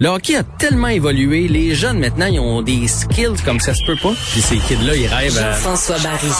Le 0.00 0.08
hockey 0.08 0.34
a 0.34 0.42
tellement 0.42 0.88
évolué, 0.88 1.46
les 1.46 1.72
jeunes 1.72 2.00
maintenant, 2.00 2.26
ils 2.26 2.40
ont 2.40 2.62
des 2.62 2.88
skills 2.88 3.40
comme 3.44 3.60
ça 3.60 3.74
se 3.74 3.86
peut 3.86 3.96
pas. 4.02 4.12
Puis 4.32 4.40
ces 4.40 4.56
kids-là, 4.56 4.96
ils 4.96 5.06
rêvent 5.06 5.38
à... 5.38 5.52
Jean-François 5.52 5.98
Barry. 6.02 6.32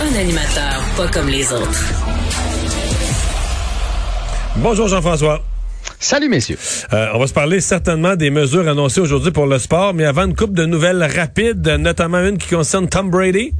Un 0.00 0.18
animateur 0.18 0.82
pas 0.96 1.06
comme 1.06 1.28
les 1.28 1.52
autres. 1.52 1.84
Bonjour 4.56 4.88
Jean-François. 4.88 5.44
Salut 6.00 6.28
messieurs. 6.28 6.58
Euh, 6.92 7.06
on 7.14 7.20
va 7.20 7.28
se 7.28 7.32
parler 7.32 7.60
certainement 7.60 8.16
des 8.16 8.30
mesures 8.30 8.66
annoncées 8.66 9.00
aujourd'hui 9.00 9.30
pour 9.30 9.46
le 9.46 9.60
sport, 9.60 9.94
mais 9.94 10.04
avant 10.04 10.24
une 10.24 10.34
coupe 10.34 10.54
de 10.54 10.66
nouvelles 10.66 11.04
rapides, 11.04 11.68
notamment 11.78 12.18
une 12.18 12.36
qui 12.36 12.52
concerne 12.52 12.88
Tom 12.88 13.10
Brady. 13.10 13.52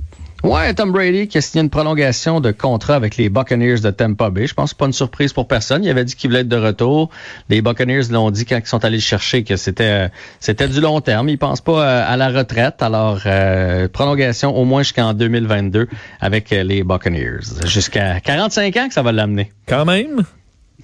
Ouais, 0.44 0.72
Tom 0.72 0.92
Brady 0.92 1.26
qui 1.26 1.36
a 1.38 1.40
signé 1.40 1.64
une 1.64 1.70
prolongation 1.70 2.40
de 2.40 2.52
contrat 2.52 2.94
avec 2.94 3.16
les 3.16 3.28
Buccaneers 3.28 3.80
de 3.80 3.90
Tampa 3.90 4.30
Bay. 4.30 4.46
Je 4.46 4.54
pense 4.54 4.72
pas 4.72 4.86
une 4.86 4.92
surprise 4.92 5.32
pour 5.32 5.48
personne. 5.48 5.82
Il 5.82 5.90
avait 5.90 6.04
dit 6.04 6.14
qu'il 6.14 6.30
voulait 6.30 6.42
être 6.42 6.48
de 6.48 6.56
retour. 6.56 7.10
Les 7.48 7.60
Buccaneers 7.60 8.04
l'ont 8.10 8.30
dit 8.30 8.44
quand 8.44 8.58
ils 8.58 8.66
sont 8.66 8.84
allés 8.84 9.00
chercher 9.00 9.42
que 9.42 9.56
c'était 9.56 10.10
c'était 10.38 10.68
du 10.68 10.80
long 10.80 11.00
terme. 11.00 11.28
Ils 11.28 11.38
pensent 11.38 11.60
pas 11.60 11.84
euh, 11.84 12.12
à 12.12 12.16
la 12.16 12.28
retraite. 12.28 12.82
Alors 12.82 13.20
euh, 13.26 13.88
prolongation 13.88 14.56
au 14.56 14.64
moins 14.64 14.82
jusqu'en 14.82 15.12
2022 15.12 15.88
avec 16.20 16.52
euh, 16.52 16.62
les 16.62 16.84
Buccaneers. 16.84 17.40
Jusqu'à 17.66 18.20
45 18.20 18.76
ans 18.76 18.88
que 18.88 18.94
ça 18.94 19.02
va 19.02 19.10
l'amener. 19.10 19.52
Quand 19.66 19.84
même? 19.84 20.22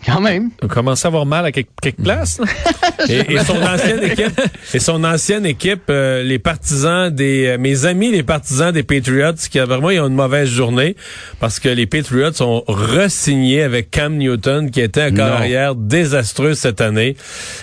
Quand 0.06 0.20
même. 0.20 0.50
On 0.62 0.68
commence 0.68 1.04
à 1.04 1.08
avoir 1.08 1.26
mal 1.26 1.46
à 1.46 1.52
quelques, 1.52 1.68
places. 2.02 2.40
et, 3.08 3.38
son 3.38 3.62
ancienne 3.62 4.02
équipe, 4.02 4.40
et 4.74 4.78
son 4.78 5.04
ancienne 5.04 5.46
équipe, 5.46 5.84
euh, 5.90 6.22
les 6.22 6.38
partisans 6.38 7.10
des, 7.10 7.46
euh, 7.46 7.58
mes 7.58 7.86
amis 7.86 8.10
les 8.10 8.22
partisans 8.22 8.72
des 8.72 8.82
Patriots, 8.82 9.34
qui 9.50 9.58
vraiment 9.58 9.90
ils 9.90 10.00
ont 10.00 10.08
une 10.08 10.14
mauvaise 10.14 10.48
journée 10.48 10.96
parce 11.40 11.58
que 11.60 11.68
les 11.68 11.86
Patriots 11.86 12.30
ont 12.40 12.64
re-signé 12.66 13.62
avec 13.62 13.90
Cam 13.90 14.16
Newton, 14.16 14.70
qui 14.70 14.80
était 14.80 15.02
un 15.02 15.12
carrière 15.12 15.74
désastreux 15.74 16.55
cette 16.55 16.80
année. 16.80 17.16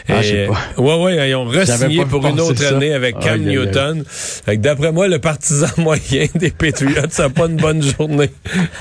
Ah, 0.07 0.23
et, 0.25 0.47
ouais, 0.77 1.01
ouais, 1.01 1.29
ils 1.29 1.35
ont 1.35 1.45
re-signé 1.45 2.05
pour 2.05 2.25
une 2.25 2.39
autre 2.39 2.65
année 2.65 2.93
avec 2.93 3.19
Cam 3.19 3.39
Newton. 3.41 4.03
D'après 4.47 4.91
moi, 4.91 5.07
le 5.07 5.19
partisan 5.19 5.67
moyen 5.77 6.27
des 6.35 6.51
Patriots, 6.51 7.09
ça 7.09 7.23
n'a 7.23 7.29
pas 7.29 7.45
une 7.45 7.57
bonne 7.57 7.81
journée. 7.81 8.29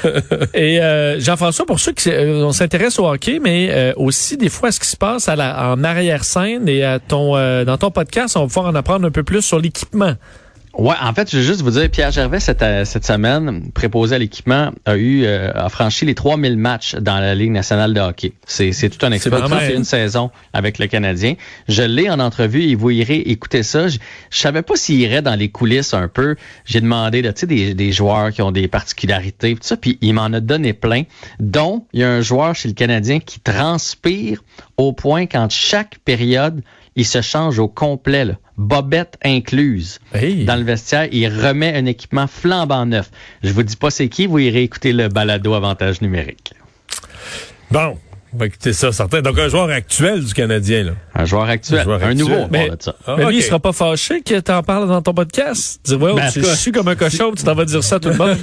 et 0.55 0.81
euh, 0.81 1.21
Jean-François, 1.21 1.67
pour 1.67 1.81
ceux 1.81 1.93
qui 1.93 2.11
on 2.11 2.53
s'intéresse 2.53 2.99
au 2.99 3.07
hockey, 3.07 3.39
mais 3.43 3.50
euh, 3.51 3.93
aussi 3.97 4.37
des 4.37 4.49
fois 4.49 4.73
ce 4.73 4.81
qui 4.81 4.89
se 4.89 4.97
passe 4.97 5.29
à 5.29 5.37
la, 5.37 5.73
en 5.73 5.85
arrière-scène 5.85 6.69
et 6.69 6.85
à 6.85 6.99
ton 6.99 7.37
euh, 7.37 7.65
dans 7.65 7.79
ton 7.79 7.91
podcast, 7.91 8.37
on 8.37 8.41
va 8.41 8.47
pouvoir 8.47 8.67
en 8.67 8.75
apprendre 8.75 9.07
un 9.07 9.11
peu 9.11 9.23
plus 9.23 9.43
sur 9.43 9.59
l'équipement. 9.59 10.15
Ouais, 10.81 10.95
en 10.99 11.13
fait, 11.13 11.31
je 11.31 11.37
veux 11.37 11.43
juste 11.43 11.61
vous 11.61 11.73
dire, 11.73 11.91
Pierre 11.91 12.11
Gervais, 12.11 12.41
cette, 12.41 12.63
euh, 12.63 12.87
cette 12.87 13.05
semaine, 13.05 13.71
préposé 13.73 14.15
à 14.15 14.19
l'équipement, 14.19 14.71
a 14.87 14.97
eu 14.97 15.25
euh, 15.25 15.53
a 15.55 15.69
franchi 15.69 16.07
les 16.07 16.15
3000 16.15 16.57
matchs 16.57 16.95
dans 16.95 17.21
la 17.21 17.35
Ligue 17.35 17.51
nationale 17.51 17.93
de 17.93 18.01
hockey. 18.01 18.33
C'est, 18.47 18.73
c'est 18.73 18.89
tout 18.89 19.05
un 19.05 19.13
exploit. 19.13 19.47
C'est 19.61 19.75
une 19.75 19.85
saison 19.85 20.31
avec 20.55 20.79
le 20.79 20.87
Canadien. 20.87 21.35
Je 21.69 21.83
l'ai 21.83 22.09
en 22.09 22.19
entrevue 22.19 22.63
et 22.63 22.77
vous 22.77 22.89
irez 22.89 23.19
écouter 23.19 23.63
ça. 23.63 23.89
Je, 23.89 23.99
je 24.31 24.39
savais 24.39 24.63
pas 24.63 24.75
s'il 24.75 24.99
irait 25.01 25.21
dans 25.21 25.35
les 25.35 25.51
coulisses 25.51 25.93
un 25.93 26.09
peu. 26.09 26.37
J'ai 26.65 26.81
demandé, 26.81 27.21
tu 27.21 27.31
sais, 27.35 27.47
des, 27.47 27.75
des 27.75 27.93
joueurs 27.93 28.31
qui 28.31 28.41
ont 28.41 28.51
des 28.51 28.67
particularités, 28.67 29.57
tout 29.57 29.61
ça, 29.61 29.77
puis 29.77 29.99
il 30.01 30.15
m'en 30.15 30.33
a 30.33 30.41
donné 30.41 30.73
plein, 30.73 31.03
dont 31.41 31.85
il 31.93 32.01
y 32.01 32.05
a 32.05 32.11
un 32.11 32.23
joueur 32.23 32.55
chez 32.55 32.69
le 32.69 32.75
Canadien 32.75 33.21
qui 33.21 33.39
transpire 33.41 34.43
au 34.79 34.95
point 34.95 35.27
quand 35.27 35.51
chaque 35.51 35.99
période, 36.07 36.63
il 37.01 37.07
se 37.07 37.23
change 37.23 37.59
au 37.59 37.67
complet, 37.67 38.27
là, 38.27 38.35
bobette 38.59 39.17
incluse. 39.25 40.01
Dans 40.45 40.57
le 40.57 40.65
vestiaire, 40.65 41.09
il 41.11 41.29
remet 41.29 41.75
un 41.75 41.87
équipement 41.87 42.27
flambant 42.27 42.85
neuf. 42.85 43.11
Je 43.43 43.55
vous 43.55 43.63
dis 43.63 43.77
pas 43.77 43.91
c'est 43.91 44.09
qui, 44.09 44.27
vous 44.27 44.39
irez 44.39 44.65
écouter 44.65 44.93
le 44.93 45.09
balado 45.09 45.55
avantage 45.55 46.03
numérique. 46.03 46.53
Bon, 47.71 47.97
va 48.33 48.47
écouter 48.47 48.73
ça, 48.73 48.93
certain. 48.93 49.23
Donc, 49.23 49.39
un 49.39 49.49
joueur 49.49 49.71
actuel 49.71 50.25
du 50.25 50.35
Canadien, 50.35 50.85
là. 50.85 50.93
Un 51.15 51.25
joueur 51.25 51.49
actuel. 51.49 51.87
Un, 52.03 52.15
nouveau, 52.15 52.47
mais, 52.51 52.71
ça. 52.79 52.95
Ah, 53.07 53.17
mais 53.19 53.27
lui, 53.27 53.39
il 53.39 53.43
sera 53.43 53.59
pas 53.59 53.73
fâché 53.73 54.23
que 54.23 54.39
tu 54.39 54.53
en 54.53 54.63
parles 54.63 54.89
dans 54.89 55.03
ton 55.03 55.13
podcast. 55.13 55.81
Dire, 55.85 56.01
ouais, 56.01 56.15
ben, 56.15 56.31
je 56.35 56.41
suis 56.55 56.73
comme 56.73 56.89
un 56.89 56.95
cochon, 56.95 57.33
tu 57.37 57.43
t'en 57.43 57.55
vas 57.55 57.65
dire 57.65 57.83
ça 57.83 57.97
à 57.97 58.01
tout 58.01 58.09
le 58.11 58.17
monde. 58.17 58.37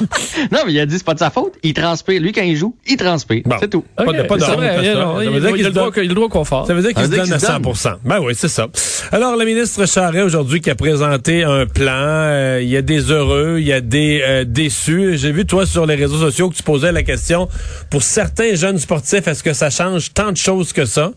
non, 0.52 0.60
mais 0.66 0.72
il 0.72 0.80
a 0.80 0.86
dit, 0.86 0.96
c'est 0.96 1.04
pas 1.04 1.14
de 1.14 1.18
sa 1.18 1.30
faute. 1.30 1.54
Il 1.62 1.74
transpire. 1.74 2.20
Lui, 2.20 2.32
quand 2.32 2.42
il 2.42 2.56
joue, 2.56 2.76
il 2.86 2.96
transpire. 2.96 3.42
C'est 3.60 3.70
tout. 3.70 3.84
Pas 3.96 4.04
de, 4.12 4.22
pas 4.22 4.36
de 4.36 4.44
vrai, 4.44 4.76
il, 4.78 4.84
il, 4.84 5.66
a 5.66 5.70
le 5.70 6.14
droit 6.14 6.28
confort. 6.28 6.66
Ça 6.66 6.74
veut 6.74 6.82
dire 6.82 6.92
qu'il 6.92 7.04
se 7.04 7.10
donne 7.10 7.32
à 7.32 7.38
100% 7.38 7.96
Ben 8.04 8.20
oui, 8.20 8.34
c'est 8.36 8.48
ça. 8.48 8.68
Alors, 9.12 9.36
le 9.36 9.44
ministre 9.44 9.86
Charret, 9.86 10.22
aujourd'hui, 10.22 10.60
qui 10.60 10.70
a 10.70 10.74
présenté 10.74 11.44
un 11.44 11.66
plan, 11.66 11.92
euh, 11.92 12.60
il 12.62 12.68
y 12.68 12.76
a 12.76 12.82
des 12.82 13.10
heureux, 13.10 13.56
il 13.58 13.66
y 13.66 13.72
a 13.72 13.80
des 13.80 14.22
euh, 14.24 14.44
déçus. 14.44 15.18
J'ai 15.18 15.32
vu, 15.32 15.46
toi, 15.46 15.66
sur 15.66 15.86
les 15.86 15.94
réseaux 15.94 16.18
sociaux, 16.18 16.48
que 16.50 16.56
tu 16.56 16.62
posais 16.62 16.92
la 16.92 17.02
question, 17.02 17.48
pour 17.90 18.02
certains 18.02 18.54
jeunes 18.54 18.78
sportifs, 18.78 19.28
est-ce 19.34 19.42
que 19.42 19.52
ça 19.52 19.68
change 19.68 20.14
tant 20.14 20.30
de 20.30 20.36
choses 20.36 20.72
que 20.72 20.84
ça? 20.84 21.10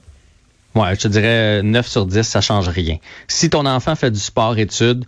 Ouais, 0.74 0.96
je 0.96 1.02
te 1.02 1.08
dirais 1.08 1.62
9 1.62 1.88
sur 1.88 2.08
10, 2.08 2.24
ça 2.24 2.42
change 2.42 2.68
rien. 2.68 2.98
Si 3.28 3.52
ton 3.52 3.68
enfant 3.68 3.96
fait 3.96 4.10
du 4.10 4.20
sport-études, 4.20 5.06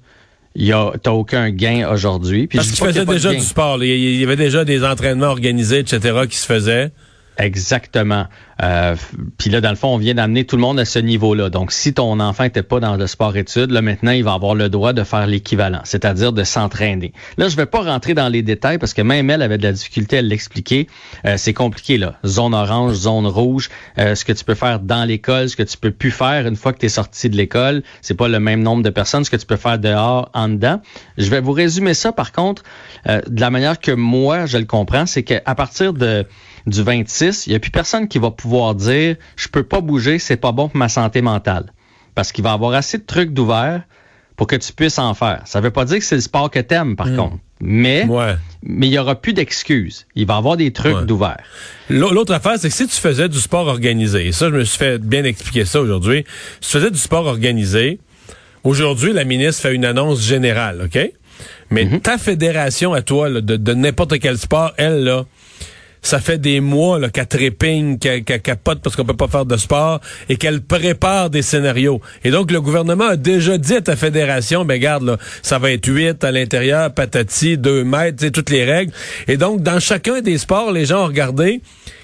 t'as 0.55 1.11
aucun 1.11 1.49
gain 1.49 1.89
aujourd'hui. 1.91 2.45
Parce 2.45 2.69
qu'il 2.69 2.85
faisait 2.85 3.07
déjà 3.07 3.33
du 3.33 3.41
sport. 3.41 3.83
Il 3.83 4.15
y 4.15 4.23
avait 4.23 4.35
déjà 4.35 4.63
des 4.63 4.83
entraînements 4.83 5.29
organisés, 5.29 5.79
etc., 5.79 6.19
qui 6.29 6.37
se 6.37 6.45
faisaient. 6.45 6.91
Exactement. 7.39 8.27
Euh, 8.61 8.95
Puis 9.37 9.49
là, 9.49 9.61
dans 9.61 9.69
le 9.69 9.75
fond, 9.75 9.89
on 9.89 9.97
vient 9.97 10.13
d'amener 10.13 10.45
tout 10.45 10.55
le 10.55 10.61
monde 10.61 10.79
à 10.79 10.85
ce 10.85 10.99
niveau-là. 10.99 11.49
Donc, 11.49 11.71
si 11.71 11.93
ton 11.93 12.19
enfant 12.19 12.43
n'était 12.43 12.63
pas 12.63 12.79
dans 12.79 12.95
le 12.95 13.07
sport-études, 13.07 13.71
là, 13.71 13.81
maintenant, 13.81 14.11
il 14.11 14.23
va 14.23 14.33
avoir 14.33 14.55
le 14.55 14.69
droit 14.69 14.93
de 14.93 15.03
faire 15.03 15.27
l'équivalent, 15.27 15.81
c'est-à-dire 15.83 16.33
de 16.33 16.43
s'entraîner. 16.43 17.13
Là, 17.37 17.47
je 17.47 17.55
vais 17.55 17.65
pas 17.65 17.81
rentrer 17.81 18.13
dans 18.13 18.27
les 18.27 18.41
détails 18.41 18.77
parce 18.77 18.93
que 18.93 19.01
même 19.01 19.29
elle 19.29 19.41
avait 19.41 19.57
de 19.57 19.63
la 19.63 19.71
difficulté 19.71 20.17
à 20.17 20.21
l'expliquer. 20.21 20.87
Euh, 21.25 21.35
c'est 21.37 21.53
compliqué, 21.53 21.97
là. 21.97 22.15
Zone 22.25 22.53
orange, 22.53 22.95
zone 22.95 23.27
rouge, 23.27 23.69
euh, 23.97 24.15
ce 24.15 24.25
que 24.25 24.33
tu 24.33 24.43
peux 24.43 24.55
faire 24.55 24.79
dans 24.79 25.05
l'école, 25.05 25.49
ce 25.49 25.55
que 25.55 25.63
tu 25.63 25.77
peux 25.77 25.91
plus 25.91 26.11
faire 26.11 26.47
une 26.47 26.55
fois 26.55 26.73
que 26.73 26.79
tu 26.79 26.85
es 26.87 26.89
sorti 26.89 27.29
de 27.29 27.37
l'école. 27.37 27.83
C'est 28.01 28.15
pas 28.15 28.27
le 28.27 28.39
même 28.39 28.61
nombre 28.61 28.83
de 28.83 28.89
personnes, 28.89 29.23
ce 29.23 29.29
que 29.29 29.37
tu 29.37 29.45
peux 29.45 29.57
faire 29.57 29.79
dehors, 29.79 30.29
en 30.33 30.49
dedans. 30.49 30.81
Je 31.17 31.29
vais 31.29 31.41
vous 31.41 31.51
résumer 31.53 31.93
ça, 31.93 32.11
par 32.11 32.31
contre, 32.31 32.63
euh, 33.07 33.21
de 33.27 33.39
la 33.39 33.49
manière 33.49 33.79
que 33.79 33.91
moi, 33.91 34.45
je 34.45 34.57
le 34.57 34.65
comprends, 34.65 35.05
c'est 35.05 35.23
qu'à 35.23 35.55
partir 35.55 35.93
de 35.93 36.25
du 36.67 36.83
26, 36.83 37.47
il 37.47 37.51
n'y 37.51 37.55
a 37.55 37.59
plus 37.59 37.71
personne 37.71 38.07
qui 38.07 38.19
va 38.19 38.31
pouvoir 38.31 38.48
dire 38.75 39.15
je 39.35 39.47
peux 39.47 39.63
pas 39.63 39.81
bouger, 39.81 40.19
c'est 40.19 40.37
pas 40.37 40.51
bon 40.51 40.69
pour 40.69 40.77
ma 40.77 40.89
santé 40.89 41.21
mentale. 41.21 41.71
Parce 42.15 42.31
qu'il 42.31 42.43
va 42.43 42.51
y 42.51 42.53
avoir 42.53 42.73
assez 42.73 42.97
de 42.97 43.05
trucs 43.05 43.31
d'ouvert 43.31 43.83
pour 44.35 44.47
que 44.47 44.55
tu 44.55 44.71
puisses 44.71 44.99
en 44.99 45.13
faire. 45.13 45.41
Ça 45.45 45.59
veut 45.59 45.71
pas 45.71 45.85
dire 45.85 45.97
que 45.97 46.03
c'est 46.05 46.15
le 46.15 46.21
sport 46.21 46.49
que 46.49 46.59
tu 46.59 46.73
aimes, 46.73 46.95
par 46.95 47.07
hmm. 47.07 47.15
contre. 47.17 47.37
Mais 47.61 48.07
mais 48.63 48.87
il 48.87 48.93
y 48.93 48.97
aura 48.97 49.15
plus 49.15 49.33
d'excuses. 49.33 50.05
Il 50.15 50.25
va 50.25 50.35
y 50.35 50.37
avoir 50.37 50.55
des 50.55 50.71
trucs 50.71 51.05
d'ouvert. 51.05 51.43
L'autre 51.89 52.33
affaire, 52.33 52.53
c'est 52.57 52.69
que 52.69 52.75
si 52.75 52.87
tu 52.87 52.95
faisais 52.95 53.27
du 53.27 53.39
sport 53.39 53.67
organisé, 53.67 54.27
et 54.27 54.31
ça, 54.31 54.49
je 54.49 54.55
me 54.55 54.63
suis 54.63 54.77
fait 54.77 54.97
bien 54.97 55.25
expliquer 55.25 55.65
ça 55.65 55.81
aujourd'hui, 55.81 56.23
si 56.61 56.71
tu 56.71 56.77
faisais 56.77 56.91
du 56.91 56.97
sport 56.97 57.25
organisé, 57.25 57.99
aujourd'hui, 58.63 59.11
la 59.11 59.25
ministre 59.25 59.63
fait 59.63 59.75
une 59.75 59.85
annonce 59.85 60.21
générale, 60.21 60.83
OK? 60.85 61.11
Mais 61.69 61.85
mm-hmm. 61.85 62.01
ta 62.01 62.17
fédération 62.17 62.93
à 62.93 63.01
toi, 63.01 63.29
de, 63.29 63.41
de 63.41 63.73
n'importe 63.73 64.19
quel 64.19 64.37
sport, 64.37 64.71
elle, 64.77 65.03
là, 65.03 65.25
ça 66.01 66.19
fait 66.19 66.37
des 66.37 66.59
mois 66.59 67.09
qu'elle 67.09 67.27
trépigne, 67.27 67.97
qu'elle 67.97 68.23
capote 68.23 68.79
parce 68.81 68.95
qu'on 68.95 69.05
peut 69.05 69.15
pas 69.15 69.27
faire 69.27 69.45
de 69.45 69.57
sport 69.57 69.99
et 70.29 70.37
qu'elle 70.37 70.61
prépare 70.61 71.29
des 71.29 71.41
scénarios. 71.41 72.01
Et 72.23 72.31
donc, 72.31 72.51
le 72.51 72.61
gouvernement 72.61 73.09
a 73.09 73.15
déjà 73.15 73.57
dit 73.57 73.75
à 73.75 73.81
ta 73.81 73.95
fédération, 73.95 74.65
ben 74.65 74.79
garde, 74.79 75.03
là, 75.03 75.17
ça 75.41 75.59
va 75.59 75.71
être 75.71 75.87
8 75.87 76.23
à 76.23 76.31
l'intérieur, 76.31 76.93
patati, 76.93 77.57
2 77.57 77.83
mètres, 77.83 78.27
toutes 78.29 78.49
les 78.49 78.63
règles. 78.63 78.93
Et 79.27 79.37
donc, 79.37 79.61
dans 79.61 79.79
chacun 79.79 80.21
des 80.21 80.37
sports, 80.37 80.71
les 80.71 80.85
gens 80.85 81.03
ont 81.03 81.07
regardé 81.07 81.61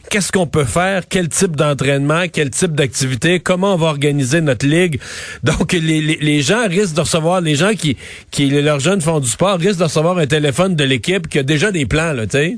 qu'est-ce 0.09 0.31
qu'on 0.31 0.47
peut 0.47 0.65
faire, 0.65 1.03
quel 1.09 1.29
type 1.29 1.55
d'entraînement, 1.55 2.25
quel 2.31 2.49
type 2.49 2.73
d'activité, 2.73 3.39
comment 3.39 3.73
on 3.73 3.77
va 3.77 3.87
organiser 3.87 4.41
notre 4.41 4.67
ligue. 4.67 4.99
Donc, 5.43 5.73
les, 5.73 6.01
les, 6.01 6.41
gens 6.41 6.67
risquent 6.67 6.95
de 6.95 7.01
recevoir, 7.01 7.41
les 7.41 7.55
gens 7.55 7.73
qui, 7.73 7.97
qui, 8.31 8.49
leurs 8.49 8.79
jeunes 8.79 9.01
font 9.01 9.19
du 9.19 9.29
sport, 9.29 9.57
risquent 9.57 9.79
de 9.79 9.85
recevoir 9.85 10.17
un 10.17 10.27
téléphone 10.27 10.75
de 10.75 10.83
l'équipe 10.83 11.27
qui 11.27 11.39
a 11.39 11.43
déjà 11.43 11.71
des 11.71 11.85
plans, 11.85 12.13
là, 12.13 12.27
tu 12.27 12.37
sais. 12.37 12.57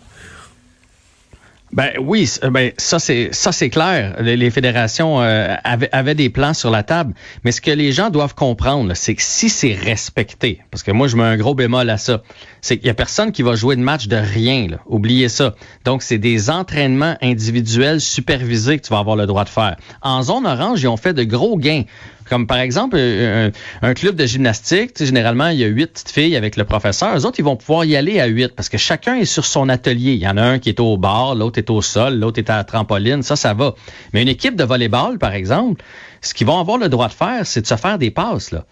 Ben 1.73 1.91
oui, 1.99 2.29
euh, 2.43 2.49
ben 2.49 2.71
ça 2.77 2.97
c'est 2.97 3.29
ça 3.33 3.51
c'est 3.51 3.69
clair. 3.69 4.15
Les, 4.21 4.49
fédérations 4.49 5.21
euh, 5.21 5.53
avaient, 5.63 6.15
des 6.15 6.29
plans 6.29 6.53
sur 6.53 6.71
la 6.71 6.81
table, 6.81 7.13
mais 7.43 7.51
ce 7.51 7.59
que 7.59 7.71
les 7.71 7.91
gens 7.91 8.09
doivent 8.09 8.35
comprendre, 8.35 8.93
c'est 8.95 9.15
que 9.15 9.21
si 9.21 9.49
c'est 9.49 9.73
respecté, 9.73 10.61
parce 10.71 10.81
que 10.81 10.91
moi 10.91 11.07
je 11.07 11.17
mets 11.17 11.23
un 11.23 11.35
gros 11.35 11.55
bémol 11.55 11.89
à 11.89 11.97
ça, 11.97 12.21
c'est 12.61 12.77
qu'il 12.77 12.87
y 12.87 12.89
a 12.89 12.93
personne 12.93 13.33
qui 13.33 13.41
va 13.41 13.55
jouer 13.55 13.75
de 13.75 13.81
match 13.81 14.07
de 14.07 14.15
rien. 14.15 14.67
Là. 14.69 14.77
Oubliez 14.85 15.27
ça. 15.27 15.55
Donc 15.83 16.03
c'est 16.03 16.17
des 16.17 16.49
entraînements 16.49 17.17
individuels 17.21 17.99
supervisés 17.99 18.77
que 18.77 18.87
tu 18.87 18.93
vas 18.93 18.99
avoir 18.99 19.17
le 19.17 19.25
droit 19.25 19.43
de 19.43 19.49
faire. 19.49 19.75
En 20.01 20.23
zone 20.23 20.47
orange, 20.47 20.81
ils 20.81 20.87
ont 20.87 20.97
fait 20.97 21.13
de 21.13 21.25
gros 21.25 21.57
gains. 21.57 21.83
Comme 22.29 22.47
par 22.47 22.59
exemple, 22.59 22.95
euh, 22.99 23.51
un, 23.81 23.93
club 23.93 24.15
de 24.15 24.25
gymnastique, 24.25 24.91
généralement, 24.97 25.49
il 25.49 25.59
y 25.59 25.63
a 25.63 25.67
huit 25.67 25.87
petites 25.87 26.11
filles 26.11 26.35
avec 26.35 26.55
le 26.55 26.65
professeur. 26.65 27.15
Eux 27.17 27.25
autres, 27.25 27.39
ils 27.39 27.45
vont 27.45 27.55
pouvoir 27.55 27.85
y 27.85 27.95
aller 27.95 28.19
à 28.19 28.25
huit 28.25 28.53
parce 28.55 28.69
que 28.69 28.77
chacun 28.77 29.15
est 29.15 29.25
sur 29.25 29.45
son 29.45 29.69
atelier. 29.69 30.13
Il 30.13 30.19
y 30.19 30.27
en 30.27 30.37
a 30.37 30.43
un 30.43 30.59
qui 30.59 30.69
est 30.69 30.79
au 30.79 30.97
bar, 30.97 31.35
l'autre 31.35 31.57
est 31.57 31.69
au 31.69 31.81
sol, 31.81 32.15
l'autre 32.19 32.39
est 32.39 32.49
à 32.49 32.57
la 32.57 32.63
trampoline. 32.63 33.23
Ça, 33.23 33.35
ça 33.35 33.53
va. 33.53 33.75
Mais 34.13 34.21
une 34.21 34.27
équipe 34.27 34.55
de 34.55 34.63
volleyball, 34.63 35.17
par 35.17 35.33
exemple, 35.33 35.83
ce 36.21 36.33
qu'ils 36.33 36.47
vont 36.47 36.59
avoir 36.59 36.77
le 36.77 36.89
droit 36.89 37.07
de 37.07 37.13
faire, 37.13 37.45
c'est 37.45 37.61
de 37.61 37.67
se 37.67 37.75
faire 37.75 37.97
des 37.97 38.11
passes. 38.11 38.51
Là. 38.51 38.65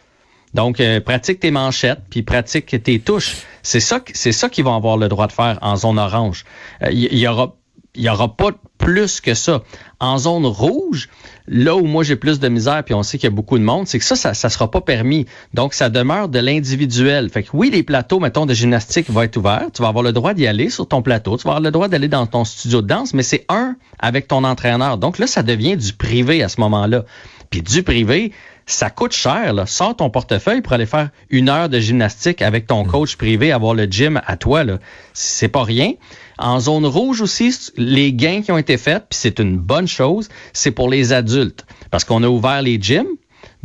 Donc, 0.55 0.79
euh, 0.79 1.01
pratique 1.01 1.41
tes 1.41 1.51
manchettes, 1.51 1.99
puis 2.09 2.23
pratique 2.23 2.81
tes 2.81 2.99
touches. 2.99 3.43
C'est 3.61 3.81
ça, 3.81 3.99
c'est 4.13 4.31
ça 4.31 4.47
qu'ils 4.47 4.63
vont 4.63 4.75
avoir 4.75 4.95
le 4.95 5.09
droit 5.09 5.27
de 5.27 5.33
faire 5.33 5.59
en 5.61 5.75
zone 5.75 5.99
orange. 5.99 6.45
Euh, 6.81 6.91
il 6.91 7.17
y, 7.17 7.27
aura 7.27 7.55
il 7.95 8.03
y 8.03 8.09
aura 8.09 8.35
pas 8.35 8.51
plus 8.77 9.21
que 9.21 9.33
ça. 9.33 9.63
En 9.99 10.17
zone 10.17 10.45
rouge, 10.45 11.09
là 11.47 11.75
où 11.75 11.85
moi 11.85 12.03
j'ai 12.03 12.15
plus 12.15 12.39
de 12.39 12.47
misère, 12.49 12.83
puis 12.83 12.93
on 12.93 13.03
sait 13.03 13.17
qu'il 13.17 13.27
y 13.29 13.33
a 13.33 13.35
beaucoup 13.35 13.57
de 13.57 13.63
monde, 13.63 13.87
c'est 13.87 13.99
que 13.99 14.05
ça, 14.05 14.15
ça, 14.15 14.33
ça 14.33 14.49
sera 14.49 14.69
pas 14.69 14.81
permis. 14.81 15.25
Donc, 15.53 15.73
ça 15.73 15.89
demeure 15.89 16.29
de 16.29 16.39
l'individuel. 16.39 17.29
Fait 17.29 17.43
que 17.43 17.49
oui, 17.53 17.69
les 17.71 17.83
plateaux, 17.83 18.19
mettons, 18.19 18.45
de 18.45 18.53
gymnastique 18.53 19.09
vont 19.09 19.21
être 19.21 19.37
ouverts. 19.37 19.67
Tu 19.73 19.81
vas 19.81 19.87
avoir 19.87 20.03
le 20.03 20.11
droit 20.11 20.33
d'y 20.33 20.47
aller 20.47 20.69
sur 20.69 20.87
ton 20.87 21.01
plateau. 21.01 21.37
Tu 21.37 21.43
vas 21.43 21.51
avoir 21.51 21.61
le 21.61 21.71
droit 21.71 21.87
d'aller 21.87 22.09
dans 22.09 22.27
ton 22.27 22.43
studio 22.43 22.81
de 22.81 22.87
danse, 22.87 23.13
mais 23.13 23.23
c'est 23.23 23.45
un 23.49 23.75
avec 23.99 24.27
ton 24.27 24.43
entraîneur. 24.43 24.97
Donc 24.97 25.17
là, 25.17 25.27
ça 25.27 25.43
devient 25.43 25.77
du 25.77 25.93
privé 25.93 26.43
à 26.43 26.49
ce 26.49 26.59
moment-là. 26.61 27.05
Puis 27.49 27.61
du 27.61 27.83
privé, 27.83 28.31
ça 28.65 28.89
coûte 28.89 29.13
cher. 29.13 29.53
Là. 29.53 29.65
Sors 29.65 29.95
ton 29.95 30.09
portefeuille 30.09 30.61
pour 30.61 30.73
aller 30.73 30.85
faire 30.85 31.09
une 31.29 31.49
heure 31.49 31.69
de 31.69 31.79
gymnastique 31.79 32.41
avec 32.41 32.67
ton 32.67 32.83
coach 32.83 33.15
privé, 33.15 33.51
avoir 33.51 33.73
le 33.73 33.85
gym 33.85 34.21
à 34.25 34.37
toi. 34.37 34.63
Là. 34.63 34.79
C'est 35.13 35.47
pas 35.47 35.63
rien. 35.63 35.93
En 36.37 36.59
zone 36.59 36.85
rouge 36.85 37.21
aussi, 37.21 37.55
les 37.77 38.13
gains 38.13 38.41
qui 38.41 38.51
ont 38.51 38.57
été 38.57 38.77
faits, 38.77 39.05
puis 39.09 39.17
c'est 39.17 39.39
une 39.39 39.57
bonne 39.57 39.87
chose, 39.87 40.29
c'est 40.53 40.71
pour 40.71 40.89
les 40.89 41.13
adultes. 41.13 41.65
Parce 41.91 42.03
qu'on 42.03 42.23
a 42.23 42.27
ouvert 42.27 42.61
les 42.61 42.79
gyms, 42.81 43.07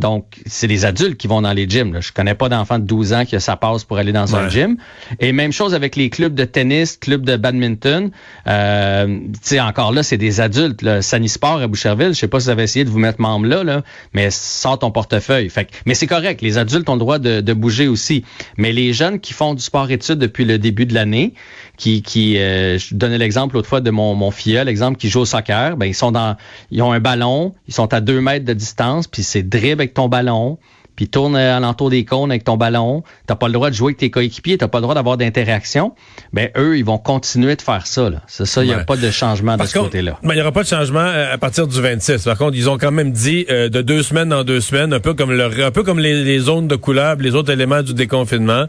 donc, 0.01 0.41
c'est 0.47 0.67
les 0.67 0.85
adultes 0.85 1.17
qui 1.17 1.27
vont 1.27 1.43
dans 1.43 1.53
les 1.53 1.69
gyms. 1.69 1.93
Là. 1.93 2.01
Je 2.01 2.13
connais 2.13 2.35
pas 2.35 2.49
d'enfants 2.49 2.79
de 2.79 2.85
12 2.85 3.13
ans 3.13 3.25
qui 3.25 3.37
a 3.37 3.41
sa 3.41 3.57
passe 3.57 3.85
pour 3.85 3.99
aller 3.99 4.13
dans 4.13 4.35
un 4.35 4.49
gym. 4.49 4.77
Et 5.21 5.33
même 5.33 5.53
chose 5.53 5.75
avec 5.75 5.97
les 5.97 6.11
clubs 6.11 6.35
de 6.35 6.45
tennis, 6.45 6.97
clubs 6.97 7.25
de 7.25 7.37
badminton. 7.37 8.11
Euh, 8.47 9.07
tu 9.07 9.39
sais, 9.43 9.61
encore 9.61 9.93
là, 9.93 10.03
c'est 10.03 10.17
des 10.17 10.41
adultes. 10.41 10.83
Là. 10.83 11.03
Sanisport 11.03 11.61
à 11.61 11.67
Boucherville, 11.67 12.15
je 12.15 12.19
sais 12.19 12.29
pas 12.29 12.41
si 12.41 12.47
vous 12.47 12.51
avez 12.51 12.65
essayé 12.65 12.85
de 12.85 12.91
vous 12.91 12.99
mettre 12.99 13.21
membre 13.21 13.47
là, 13.47 13.63
là 13.63 13.83
mais 14.13 14.31
sors 14.31 14.79
ton 14.79 14.91
portefeuille. 14.91 15.49
Fait 15.51 15.69
mais 15.87 15.95
c'est 15.95 16.07
correct, 16.07 16.43
les 16.43 16.59
adultes 16.59 16.89
ont 16.89 16.95
le 16.95 16.99
droit 16.99 17.19
de, 17.19 17.41
de, 17.41 17.53
bouger 17.53 17.89
aussi. 17.89 18.25
Mais 18.57 18.73
les 18.73 18.93
jeunes 18.93 19.21
qui 19.21 19.33
font 19.33 19.55
du 19.55 19.63
sport-études 19.63 20.19
depuis 20.19 20.45
le 20.45 20.59
début 20.59 20.87
de 20.87 20.95
l'année, 20.95 21.35
qui, 21.77 22.03
qui 22.03 22.39
euh, 22.39 22.79
je 22.79 22.95
donnais 22.95 23.19
l'exemple 23.19 23.57
autrefois 23.57 23.81
de 23.81 23.91
mon, 23.91 24.15
mon 24.15 24.31
filleul, 24.31 24.67
l'exemple 24.67 24.99
qui 24.99 25.09
joue 25.09 25.21
au 25.21 25.25
soccer, 25.25 25.77
ben 25.77 25.87
ils 25.87 25.95
sont 25.95 26.13
dans, 26.13 26.37
ils 26.71 26.83
ont 26.83 26.93
un 26.93 27.01
ballon, 27.01 27.55
ils 27.69 27.75
sont 27.75 27.93
à 27.95 28.01
deux 28.01 28.21
mètres 28.21 28.45
de 28.45 28.53
distance, 28.53 29.07
puis 29.07 29.23
c'est 29.23 29.43
dribble 29.43 29.81
avec 29.81 29.90
ton 29.95 30.09
ballon, 30.09 30.59
puis 31.01 31.09
tourne 31.09 31.35
alentour 31.35 31.89
des 31.89 32.05
cônes 32.05 32.31
avec 32.31 32.45
ton 32.45 32.59
ballon. 32.59 33.03
T'as 33.27 33.35
pas 33.35 33.47
le 33.47 33.55
droit 33.55 33.71
de 33.71 33.75
jouer 33.75 33.93
avec 33.93 33.97
tes 33.97 34.11
coéquipiers, 34.11 34.59
t'as 34.59 34.69
pas 34.69 34.79
le 34.79 34.83
droit 34.83 34.95
d'avoir 34.95 35.17
d'interaction. 35.17 35.95
Ben 36.35 36.51
eux, 36.59 36.77
ils 36.77 36.85
vont 36.85 36.99
continuer 36.99 37.57
de 37.57 37.63
faire 37.63 37.87
ça. 37.87 38.11
C'est 38.27 38.45
ça, 38.45 38.63
il 38.63 38.67
n'y 38.67 38.75
a 38.75 38.85
pas 38.85 38.97
de 38.97 39.11
changement 39.11 39.57
de 39.57 39.65
ce 39.65 39.79
côté-là. 39.79 40.19
Ben, 40.23 40.33
il 40.33 40.37
n'y 40.37 40.43
aura 40.43 40.53
pas 40.53 40.63
de 40.63 40.69
changement 40.69 41.01
euh, 41.01 41.33
à 41.33 41.39
partir 41.39 41.67
du 41.67 41.81
26. 41.81 42.25
Par 42.25 42.37
contre, 42.37 42.55
ils 42.55 42.69
ont 42.69 42.77
quand 42.77 42.91
même 42.91 43.13
dit 43.13 43.47
euh, 43.49 43.71
de 43.71 43.81
deux 43.81 44.03
semaines 44.03 44.31
en 44.33 44.45
deux 44.45 44.61
semaines, 44.61 44.93
un 44.93 45.01
peu 45.01 45.15
comme 45.15 45.33
le, 45.33 45.65
un 45.65 45.71
peu 45.71 45.85
comme 45.85 46.01
les, 46.01 46.23
les 46.23 46.39
zones 46.39 46.69
de 46.69 46.77
couleur, 46.77 47.17
les 47.17 47.35
autres 47.35 47.51
éléments 47.51 47.83
du 47.83 47.95
déconfinement. 47.95 48.67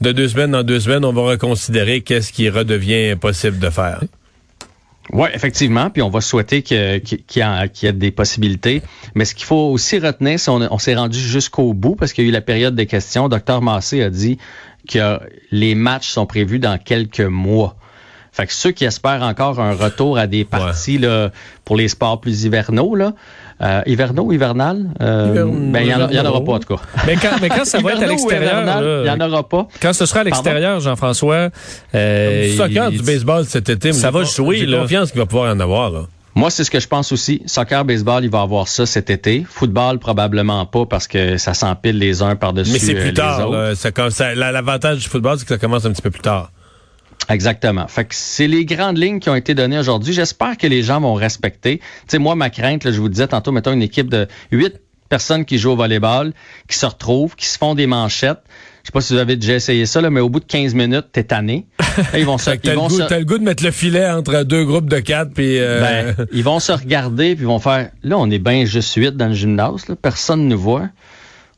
De 0.00 0.12
deux 0.12 0.28
semaines 0.28 0.54
en 0.54 0.62
deux 0.62 0.80
semaines, 0.80 1.04
on 1.04 1.12
va 1.12 1.22
reconsidérer 1.22 2.00
qu'est-ce 2.00 2.32
qui 2.32 2.48
redevient 2.48 3.14
possible 3.16 3.58
de 3.58 3.68
faire. 3.68 4.00
Oui, 5.12 5.28
effectivement. 5.34 5.90
Puis 5.90 6.02
on 6.02 6.08
va 6.08 6.20
souhaiter 6.20 6.62
qu'il 6.62 6.76
y, 6.76 7.86
ait 7.86 7.92
des 7.92 8.10
possibilités. 8.10 8.82
Mais 9.14 9.24
ce 9.24 9.34
qu'il 9.34 9.44
faut 9.44 9.70
aussi 9.70 9.98
retenir, 9.98 10.40
c'est 10.40 10.50
qu'on 10.50 10.66
on, 10.70 10.78
s'est 10.78 10.94
rendu 10.94 11.18
jusqu'au 11.18 11.74
bout 11.74 11.94
parce 11.94 12.12
qu'il 12.12 12.24
y 12.24 12.26
a 12.26 12.30
eu 12.30 12.32
la 12.32 12.40
période 12.40 12.74
des 12.74 12.86
questions. 12.86 13.28
Docteur 13.28 13.60
Massé 13.62 14.02
a 14.02 14.10
dit 14.10 14.38
que 14.88 15.18
les 15.50 15.74
matchs 15.74 16.08
sont 16.08 16.26
prévus 16.26 16.58
dans 16.58 16.78
quelques 16.78 17.20
mois. 17.20 17.76
Fait 18.34 18.48
que 18.48 18.52
ceux 18.52 18.72
qui 18.72 18.84
espèrent 18.84 19.22
encore 19.22 19.60
un 19.60 19.74
retour 19.74 20.18
à 20.18 20.26
des 20.26 20.44
parties 20.44 20.98
là, 20.98 21.30
pour 21.64 21.76
les 21.76 21.86
sports 21.86 22.20
plus 22.20 22.42
hivernaux, 22.42 22.96
là, 22.96 23.12
euh, 23.62 23.80
hivernaux, 23.86 24.32
hivernal, 24.32 24.90
euh, 25.00 25.44
ben, 25.46 25.82
il 25.82 25.86
n'y 25.86 26.18
en, 26.18 26.26
aura 26.26 26.44
pas 26.44 26.52
en 26.54 26.58
tout 26.58 26.74
cas. 26.74 26.82
Mais 27.06 27.14
quand, 27.14 27.40
mais 27.40 27.48
quand 27.48 27.64
ça 27.64 27.78
va 27.78 27.92
être 27.92 28.02
à 28.02 28.06
l'extérieur, 28.06 28.64
il 28.82 29.04
n'y 29.04 29.22
en 29.22 29.30
aura 29.30 29.48
pas. 29.48 29.68
Quand 29.80 29.92
ce 29.92 30.04
sera 30.04 30.20
à 30.20 30.24
l'extérieur, 30.24 30.80
Jean-François, 30.80 31.50
euh, 31.94 32.50
du 32.50 32.56
soccer, 32.56 32.90
du 32.90 33.02
baseball 33.02 33.44
cet 33.44 33.68
été, 33.68 33.92
ça 33.92 34.10
va 34.10 34.24
jouer. 34.24 34.56
J'ai 34.58 34.76
confiance 34.76 35.12
qu'il 35.12 35.20
va 35.20 35.26
pouvoir 35.26 35.54
en 35.54 35.60
avoir. 35.60 35.90
Là. 35.90 36.00
Moi, 36.34 36.50
c'est 36.50 36.64
ce 36.64 36.72
que 36.72 36.80
je 36.80 36.88
pense 36.88 37.12
aussi. 37.12 37.40
Soccer, 37.46 37.84
baseball, 37.84 38.24
il 38.24 38.30
va 38.30 38.40
avoir 38.40 38.66
ça 38.66 38.84
cet 38.84 39.10
été. 39.10 39.46
Football, 39.48 40.00
probablement 40.00 40.66
pas 40.66 40.86
parce 40.86 41.06
que 41.06 41.36
ça 41.36 41.54
s'empile 41.54 41.98
les 41.98 42.20
uns 42.22 42.34
par-dessus 42.34 42.72
les 42.72 42.76
autres. 42.78 42.86
Mais 42.94 43.74
c'est 43.76 43.92
plus 43.92 44.10
tard. 44.10 44.34
L'avantage 44.34 44.98
du 44.98 45.08
football, 45.08 45.38
c'est 45.38 45.44
que 45.44 45.54
ça 45.54 45.58
commence 45.58 45.84
un 45.84 45.92
petit 45.92 46.02
peu 46.02 46.10
plus 46.10 46.22
tard. 46.22 46.50
Exactement. 47.28 47.86
Fait 47.88 48.04
que 48.04 48.14
c'est 48.14 48.46
les 48.46 48.64
grandes 48.64 48.98
lignes 48.98 49.20
qui 49.20 49.30
ont 49.30 49.34
été 49.34 49.54
données 49.54 49.78
aujourd'hui. 49.78 50.12
J'espère 50.12 50.56
que 50.56 50.66
les 50.66 50.82
gens 50.82 51.00
vont 51.00 51.14
respecter. 51.14 51.78
Tu 51.78 51.84
sais, 52.08 52.18
moi, 52.18 52.34
ma 52.34 52.50
crainte, 52.50 52.90
je 52.90 53.00
vous 53.00 53.08
disais 53.08 53.28
tantôt, 53.28 53.52
mettons 53.52 53.72
une 53.72 53.82
équipe 53.82 54.10
de 54.10 54.26
huit 54.50 54.80
personnes 55.08 55.44
qui 55.44 55.58
jouent 55.58 55.72
au 55.72 55.76
volleyball, 55.76 56.32
qui 56.68 56.76
se 56.76 56.86
retrouvent, 56.86 57.36
qui 57.36 57.46
se 57.46 57.58
font 57.58 57.74
des 57.74 57.86
manchettes. 57.86 58.40
Je 58.82 58.88
sais 58.88 58.92
pas 58.92 59.00
si 59.00 59.14
vous 59.14 59.18
avez 59.18 59.36
déjà 59.36 59.54
essayé 59.54 59.86
ça, 59.86 60.00
là, 60.00 60.10
mais 60.10 60.20
au 60.20 60.28
bout 60.28 60.40
de 60.40 60.44
15 60.44 60.74
minutes, 60.74 61.06
t'es 61.12 61.24
tanné. 61.24 61.66
ils 62.14 62.26
vont 62.26 62.36
se, 62.36 62.50
ils 62.64 62.70
vont 62.72 62.88
le, 62.88 62.96
goût, 62.96 63.14
le 63.14 63.24
goût 63.24 63.38
de 63.38 63.44
mettre 63.44 63.64
le 63.64 63.70
filet 63.70 64.06
entre 64.10 64.42
deux 64.42 64.64
groupes 64.64 64.90
de 64.90 64.98
quatre, 64.98 65.32
puis 65.32 65.58
euh... 65.58 65.80
ben, 65.80 66.26
ils 66.32 66.44
vont 66.44 66.58
se 66.58 66.72
regarder, 66.72 67.34
puis 67.34 67.44
ils 67.44 67.46
vont 67.46 67.60
faire. 67.60 67.90
Là, 68.02 68.18
on 68.18 68.30
est 68.30 68.38
bien 68.38 68.64
juste 68.66 68.94
huit 68.94 69.16
dans 69.16 69.28
le 69.28 69.34
gymnase, 69.34 69.88
là, 69.88 69.96
personne 69.96 70.44
ne 70.44 70.50
nous 70.50 70.60
voit 70.60 70.88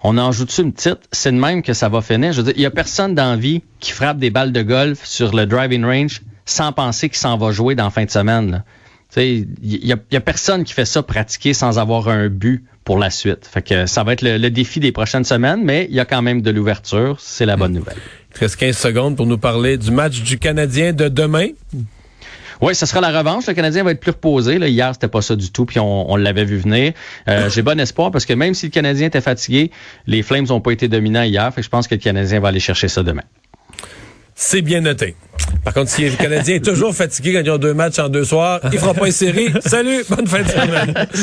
on 0.03 0.19
en 0.19 0.33
joue-tu 0.33 0.63
une 0.63 0.73
petite? 0.73 1.01
C'est 1.13 1.33
de 1.33 1.39
même 1.39 1.63
que 1.63 1.73
ça 1.73 1.89
va 1.89 2.01
finir. 2.01 2.33
Je 2.33 2.39
veux 2.39 2.45
dire, 2.45 2.55
il 2.57 2.63
y 2.63 2.67
a 2.67 2.71
personne 2.71 3.15
d'envie 3.15 3.63
qui 3.81 3.93
frappe 3.93 4.19
des 4.19 4.31
balles 4.31 4.53
de 4.53 4.63
golf 4.63 5.05
sur 5.05 5.35
le 5.35 5.47
driving 5.47 5.85
range 5.85 6.23
sans 6.45 6.73
penser 6.73 7.09
qu'il 7.09 7.19
s'en 7.19 7.37
va 7.37 7.51
jouer 7.51 7.75
dans 7.75 7.85
la 7.85 7.91
fin 7.91 8.05
de 8.05 8.11
semaine. 8.11 8.63
Il 9.17 9.47
y 9.63 9.93
a, 9.93 9.97
y 10.11 10.17
a, 10.17 10.21
personne 10.21 10.65
qui 10.65 10.75
fait 10.75 10.85
ça 10.85 11.03
pratiquer 11.03 11.55
sans 11.55 11.79
avoir 11.79 12.09
un 12.09 12.29
but 12.29 12.65
pour 12.85 12.99
la 12.99 13.11
suite. 13.11 13.47
Fait 13.47 13.63
que 13.63 13.87
ça 13.87 14.05
va 14.05 14.13
être 14.13 14.23
le, 14.23 14.49
défi 14.51 14.79
des 14.79 14.93
prochaines 14.93 15.25
semaines, 15.25 15.63
mais 15.65 15.87
il 15.89 15.97
y 15.97 16.01
a 16.01 16.05
quand 16.05 16.23
même 16.23 16.43
de 16.43 16.51
l'ouverture. 16.51 17.17
C'est 17.21 17.47
la 17.47 17.57
bonne 17.57 17.73
hmm. 17.73 17.77
nouvelle. 17.77 17.97
Il 18.35 18.39
reste 18.39 18.57
15 18.57 18.77
secondes 18.77 19.17
pour 19.17 19.27
nous 19.27 19.39
parler 19.39 19.79
du 19.79 19.91
match 19.91 20.23
du 20.23 20.39
Canadien 20.39 20.93
de 20.93 21.09
demain. 21.09 21.49
Oui, 22.61 22.75
ce 22.75 22.87
sera 22.87 23.01
la 23.01 23.17
revanche. 23.17 23.47
Le 23.47 23.55
Canadien 23.55 23.85
va 23.85 23.93
être 23.93 24.01
plus 24.01 24.13
reposé. 24.13 24.59
Là, 24.59 24.69
hier, 24.69 24.93
c'était 24.93 25.09
pas 25.09 25.23
ça 25.23 25.37
du 25.37 25.51
tout, 25.51 25.67
puis 25.67 25.79
on, 25.81 26.17
l'avait 26.17 26.45
vu 26.45 26.59
venir. 26.59 26.93
Euh, 27.29 27.51
j'ai 27.51 27.63
bon 27.63 27.79
espoir 27.79 28.11
parce 28.11 28.25
que 28.25 28.33
même 28.33 28.55
si 28.55 28.67
le 28.67 28.71
Canadien 28.71 29.07
était 29.09 29.21
fatigué, 29.21 29.71
les 30.07 30.23
Flames 30.23 30.47
n'ont 30.49 30.61
pas 30.61 30.73
été 30.73 30.89
dominants 30.89 31.23
hier. 31.23 31.53
Fait 31.53 31.61
que 31.61 31.65
je 31.65 31.71
pense 31.71 31.87
que 31.87 31.95
le 31.95 32.01
Canadien 32.01 32.41
va 32.41 32.49
aller 32.49 32.61
chercher 32.61 32.89
ça 32.89 33.03
demain. 33.03 33.23
C'est 34.35 34.61
bien 34.61 34.83
noté. 34.83 35.17
Par 35.65 35.73
contre, 35.73 35.91
si 35.91 36.05
le 36.05 36.15
Canadien 36.15 36.57
est 36.57 36.65
toujours 36.65 36.95
fatigué 36.95 37.33
quand 37.33 37.41
ils 37.41 37.51
ont 37.51 37.59
deux 37.59 37.73
matchs 37.73 37.99
en 37.99 38.09
deux 38.11 38.25
soirs, 38.25 38.61
il 38.71 38.79
fera 38.79 38.93
pas 38.93 39.07
une 39.07 39.13
série. 39.13 39.49
Salut, 39.65 40.05
bonne 40.09 40.27
fin 40.27 40.43
de 40.43 40.49
semaine. 40.49 40.95